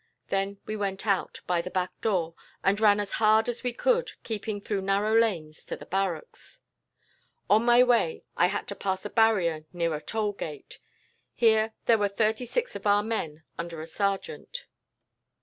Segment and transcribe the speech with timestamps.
[0.29, 4.13] Then we went out, by the back door, and ran as hard as we could,
[4.23, 6.59] keeping through narrow lanes, to the barracks.
[7.51, 10.79] "On my way, I had to pass a barrier near a toll gate.
[11.35, 14.65] Here there were thirty six of our men under a sergeant.